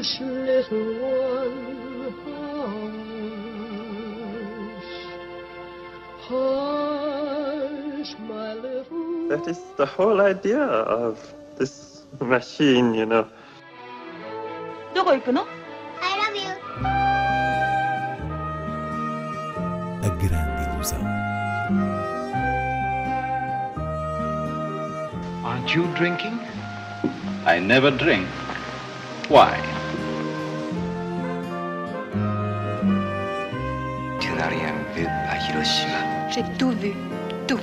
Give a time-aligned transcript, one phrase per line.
[0.00, 2.92] Hush, little one, hush.
[6.28, 11.18] Hush, my little That is the whole idea of
[11.58, 13.26] this machine, you know.
[14.94, 15.44] どこ行くの
[16.00, 16.48] I love you.
[20.02, 21.04] A grande ilusão.
[25.44, 26.40] Aren't you drinking?
[27.44, 28.26] I never drink.
[29.28, 29.58] Why?
[35.61, 36.29] Hiroshima.
[36.31, 36.93] J'ai tout vu,
[37.47, 37.59] tout.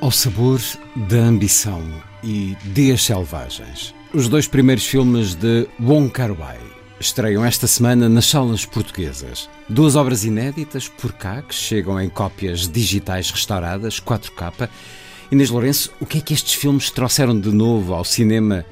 [0.00, 0.58] Ao sabor
[0.96, 1.80] da ambição
[2.22, 3.94] e Dias Selvagens.
[4.14, 6.60] Os dois primeiros filmes de Wong Kar-wai
[7.00, 9.50] estreiam esta semana nas salas portuguesas.
[9.68, 14.68] Duas obras inéditas por cá, que chegam em cópias digitais restauradas, 4K.
[15.32, 18.64] Inês Lourenço, o que é que estes filmes trouxeram de novo ao cinema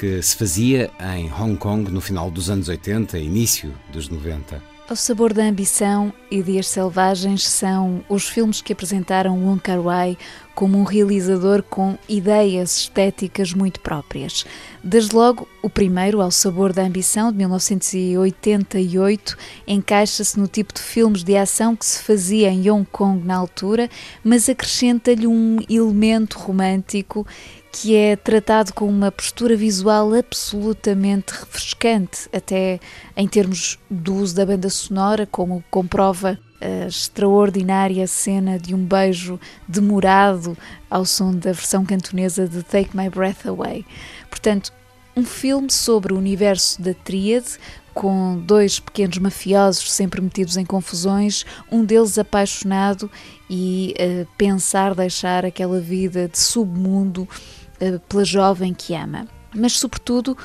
[0.00, 4.62] que se fazia em Hong Kong no final dos anos 80 e início dos 90?
[4.88, 10.16] Ao sabor da ambição e Dias Selvagens são os filmes que apresentaram Wong Kar-wai
[10.56, 14.46] como um realizador com ideias estéticas muito próprias.
[14.82, 19.36] Desde logo, o primeiro, Ao Sabor da Ambição, de 1988,
[19.68, 23.90] encaixa-se no tipo de filmes de ação que se fazia em Hong Kong na altura,
[24.24, 27.26] mas acrescenta-lhe um elemento romântico
[27.70, 32.80] que é tratado com uma postura visual absolutamente refrescante, até
[33.14, 39.38] em termos do uso da banda sonora, como comprova a extraordinária cena de um beijo
[39.66, 40.56] demorado
[40.90, 43.84] ao som da versão cantonesa de Take My Breath Away.
[44.30, 44.72] Portanto,
[45.16, 47.58] um filme sobre o universo da tríade,
[47.94, 53.10] com dois pequenos mafiosos sempre metidos em confusões, um deles apaixonado
[53.48, 59.26] e uh, pensar deixar aquela vida de submundo uh, pela jovem que ama.
[59.54, 60.36] Mas, sobretudo,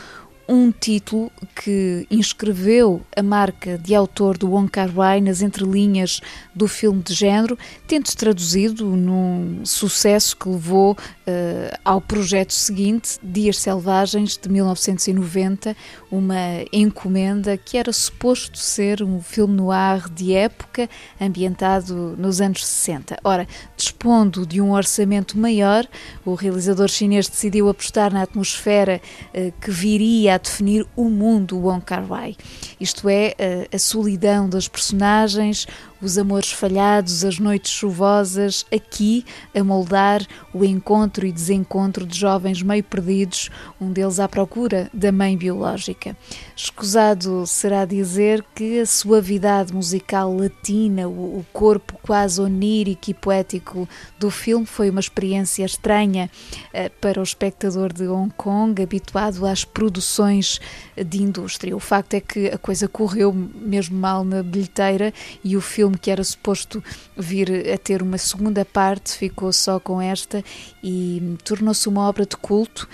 [0.51, 6.19] um título que inscreveu a marca de autor do Wong Kar-wai nas entrelinhas
[6.53, 7.57] do filme de género,
[7.88, 15.73] tendo-se traduzido num sucesso que levou uh, ao projeto seguinte, Dias Selvagens, de 1990,
[16.11, 16.35] uma
[16.73, 23.17] encomenda que era suposto ser um filme no ar de época, ambientado nos anos 60.
[23.23, 23.47] Ora,
[23.78, 25.88] dispondo de um orçamento maior,
[26.25, 29.00] o realizador chinês decidiu apostar na atmosfera
[29.34, 32.35] uh, que viria a definir o mundo Wong Kar-wai.
[32.79, 33.35] Isto é,
[33.72, 35.68] a, a solidão das personagens,
[36.01, 39.23] os amores falhados, as noites chuvosas, aqui
[39.56, 45.11] a moldar o encontro e desencontro de jovens meio perdidos, um deles à procura da
[45.11, 46.17] mãe biológica.
[46.56, 53.88] Escusado será dizer que a suavidade musical latina, o, corpo quase onírico e poético
[54.19, 56.29] do filme foi uma experiência estranha
[56.73, 60.59] uh, para o espectador de Hong Kong, habituado às produções
[60.95, 61.75] de indústria.
[61.75, 65.13] O facto é que a coisa correu mesmo mal na bilheteira
[65.44, 66.84] e o filme que era suposto
[67.18, 70.44] vir a ter uma segunda parte ficou só com esta
[70.84, 72.88] e tornou-se uma obra de culto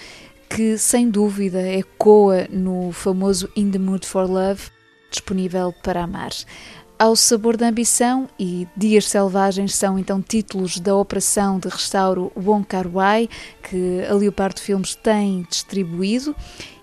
[0.50, 4.70] que sem dúvida ecoa no famoso In the Mood for Love,
[5.12, 6.32] disponível para amar.
[7.00, 12.66] Ao Sabor da Ambição e Dias Selvagens são então títulos da operação de restauro Wong
[12.66, 13.30] Kar-wai
[13.62, 16.36] que a Leopardo Filmes tem distribuído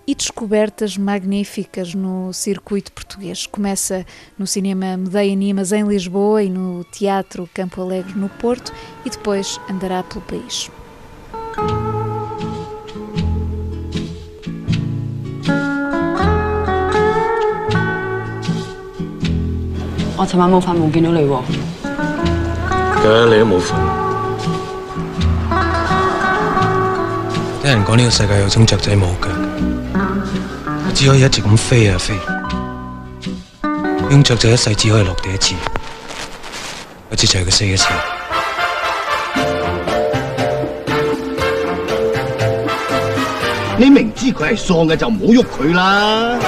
[0.06, 3.46] e descobertas magníficas no circuito português.
[3.46, 4.04] Começa
[4.38, 8.72] no cinema Medeia Animas em Lisboa e no Teatro Campo Alegre no Porto
[9.04, 10.70] e depois andará pelo país.
[20.22, 21.42] 我寻晚冇发梦见到你喎。
[23.02, 23.72] 嘅你都冇瞓。
[27.62, 29.43] 听人讲呢个世界有种雀仔冇脚，我
[30.94, 32.14] 只可以一直咁飛啊飛。
[33.64, 35.54] 呢種雀仔一世只可以落地一次，
[37.10, 37.86] 我知就係佢死一次。
[43.78, 46.38] 你明知佢係喪嘅就唔好喐佢啦。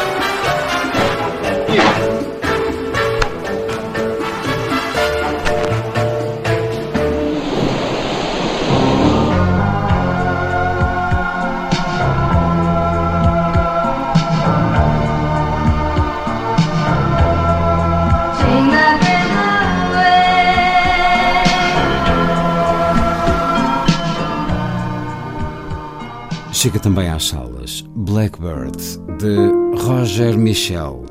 [26.58, 28.76] chega também às salas Blackbird,
[29.20, 31.06] de Roger Michel,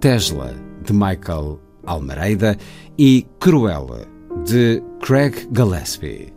[0.00, 0.52] Tesla,
[0.84, 2.56] de Michael Almeida
[2.98, 4.04] e Cruella,
[4.44, 6.32] de Craig Gillespie.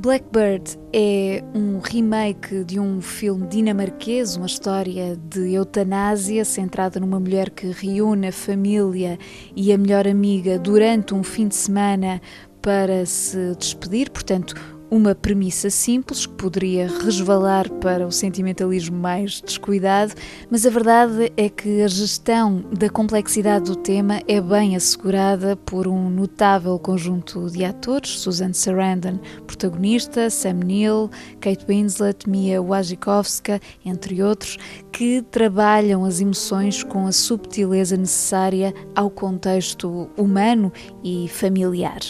[0.00, 7.48] Blackbird é um remake de um filme dinamarquês, uma história de eutanásia centrada numa mulher
[7.48, 9.18] que reúne a família
[9.56, 12.20] e a melhor amiga durante um fim de semana
[12.60, 20.14] para se despedir, portanto, uma premissa simples que poderia resvalar para o sentimentalismo mais descuidado,
[20.50, 25.86] mas a verdade é que a gestão da complexidade do tema é bem assegurada por
[25.86, 31.10] um notável conjunto de atores: Susan Sarandon, protagonista, Sam Neill,
[31.40, 34.56] Kate Winslet, Mia Wasikowska, entre outros,
[34.90, 40.72] que trabalham as emoções com a subtileza necessária ao contexto humano
[41.04, 42.00] e familiar.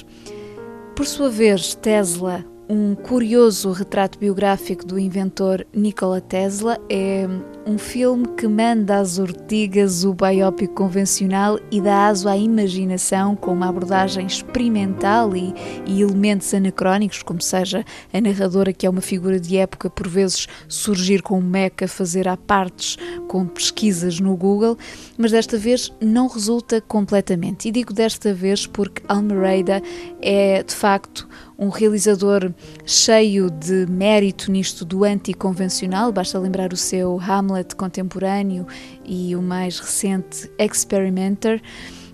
[0.94, 6.78] Por sua vez, Tesla um curioso retrato biográfico do inventor Nikola Tesla.
[6.90, 7.26] É
[7.66, 13.52] um filme que manda às ortigas o biópico convencional e dá aso à imaginação com
[13.52, 15.54] uma abordagem experimental e,
[15.86, 20.46] e, elementos anacrónicos, como seja a narradora, que é uma figura de época, por vezes
[20.68, 22.96] surgir com um meca, fazer a partes
[23.28, 24.76] com pesquisas no Google,
[25.16, 27.68] mas desta vez não resulta completamente.
[27.68, 29.82] E digo desta vez porque Almeida
[30.20, 32.52] é, de facto, um realizador
[32.86, 38.64] cheio de mérito nisto do anticonvencional, basta lembrar o seu Hamlet contemporâneo
[39.04, 41.60] e o mais recente Experimenter,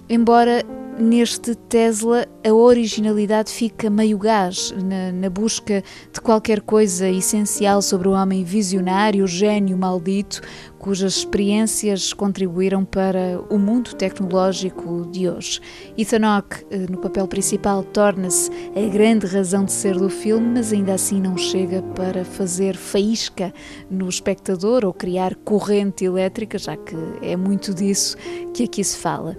[0.08, 0.64] embora
[0.98, 5.82] neste Tesla a originalidade fica meio gás na, na, busca
[6.12, 10.40] de qualquer coisa essencial sobre o homem visionário, gênio maldito,
[10.78, 15.60] cujas experiências contribuíram para o mundo tecnológico de hoje.
[15.96, 20.72] Ethan Hawke, eh, no papel principal, torna-se a grande razão de ser do filme, mas
[20.72, 23.52] ainda assim não chega para fazer faísca
[23.90, 28.16] no espectador ou criar corrente elétrica, já que é muito disso
[28.52, 29.36] que aqui se fala.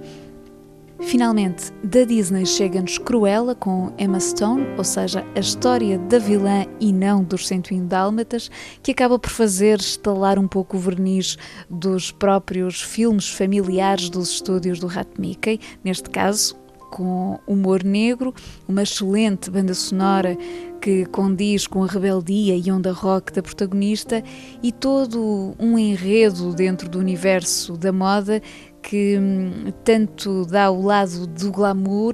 [1.01, 6.91] Finalmente, da Disney chega-nos Cruella com Emma Stone, ou seja, a história da vilã e
[6.91, 8.49] não dos 101 Dálmatas,
[8.81, 11.37] que acaba por fazer estalar um pouco o verniz
[11.69, 16.55] dos próprios filmes familiares dos estúdios do Rat Mickey, neste caso
[16.95, 18.33] com humor negro,
[18.67, 20.37] uma excelente banda sonora
[20.79, 24.23] que condiz com a rebeldia e onda rock da protagonista
[24.63, 28.41] e todo um enredo dentro do universo da moda
[28.85, 32.13] que hum, tanto dá o lado do glamour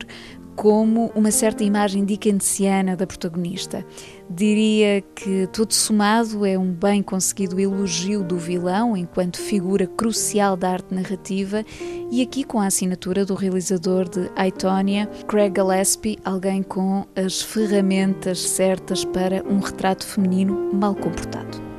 [0.56, 3.86] como uma certa imagem dickensiana da protagonista.
[4.30, 10.72] Diria que tudo somado é um bem conseguido elogio do vilão enquanto figura crucial da
[10.72, 11.66] arte narrativa
[12.12, 18.40] e aqui com a assinatura do realizador de Aitonia, Craig Gillespie, alguém com as ferramentas
[18.40, 21.71] certas para um retrato feminino mal comportado.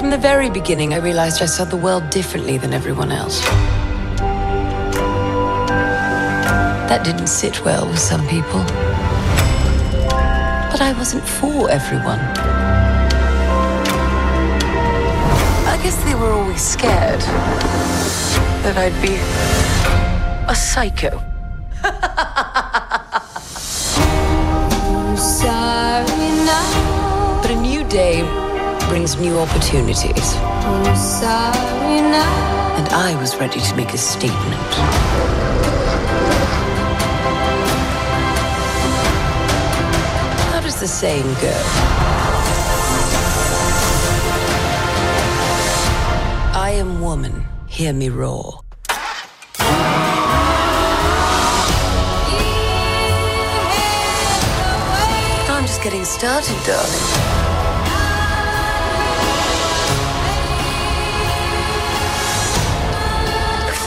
[0.00, 3.44] From the very beginning, I realized I saw the world differently than everyone else.
[6.88, 8.64] That didn't sit well with some people.
[10.70, 12.18] But I wasn't for everyone.
[15.68, 17.20] I guess they were always scared
[18.64, 19.16] that I'd be
[20.50, 21.22] a psycho.
[27.42, 28.39] but a new day
[28.90, 30.34] brings new opportunities.
[32.76, 34.74] And I was ready to make a statement.
[40.50, 41.54] How does the saying go?
[46.58, 48.58] I am woman, hear me roar.
[55.48, 57.49] I'm just getting started, darling.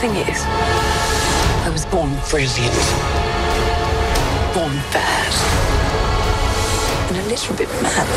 [0.08, 0.44] Thing is,
[1.64, 2.74] I was born brilliant,
[4.52, 5.32] born bad,
[7.08, 8.08] and a little bit mad.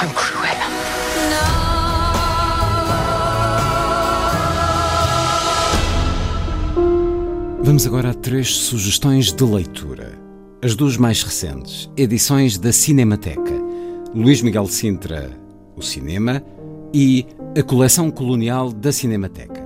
[0.00, 0.68] I'm Cruella.
[7.60, 10.23] Vamos agora a três sugestões de leitura
[10.64, 13.52] as duas mais recentes, edições da Cinemateca,
[14.14, 15.30] Luís Miguel Sintra,
[15.76, 16.42] O Cinema,
[16.94, 19.62] e a Coleção Colonial da Cinemateca.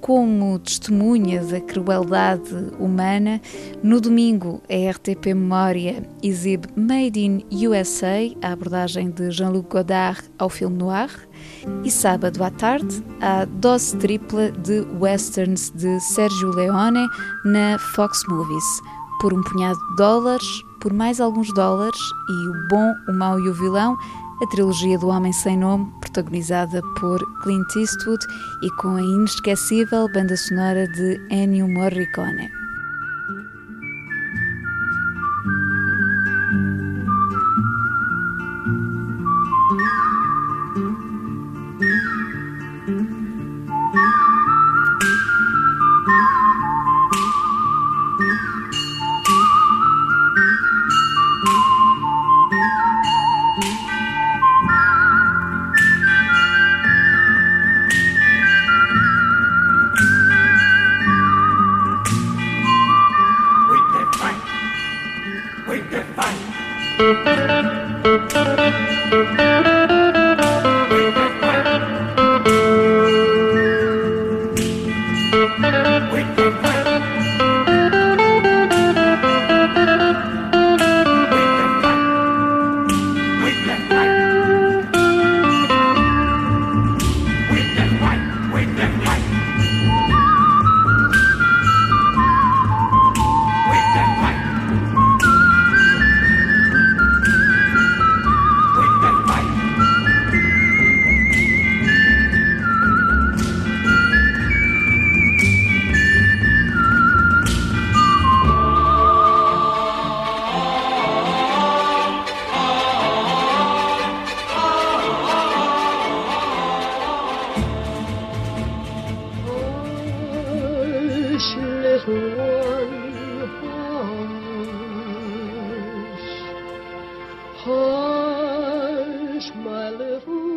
[0.00, 3.40] como testemunha da crueldade humana.
[3.82, 10.48] No domingo, a RTP Memória exibe Made in USA, a abordagem de Jean-Luc Godard ao
[10.48, 11.10] filme noir.
[11.84, 17.06] E sábado à tarde, a dose tripla de westerns de Sergio Leone
[17.44, 18.64] na Fox Movies.
[19.20, 20.46] Por um punhado de dólares,
[20.80, 23.96] por mais alguns dólares e o bom, o mau e o vilão,
[24.42, 28.24] a trilogia do Homem Sem Nome, protagonizada por Clint Eastwood
[28.62, 32.59] e com a inesquecível banda sonora de Ennio Morricone.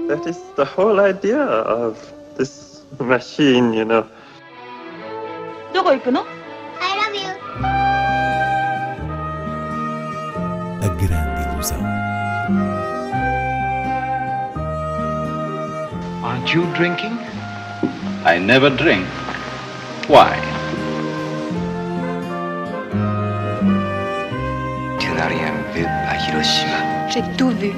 [0.09, 1.99] That is the whole idea of
[2.37, 4.07] this machine, you know.
[5.75, 6.25] どこ行くの
[6.81, 7.29] I love you.
[10.83, 11.79] A grande ilusão.
[16.25, 17.19] Aren't you drinking?
[18.25, 19.07] I never drink.
[20.09, 20.52] Why?
[27.10, 27.72] J'ai tout vu.